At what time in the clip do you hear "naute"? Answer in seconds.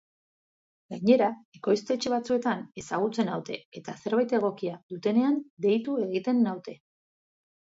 3.33-3.59, 6.49-6.79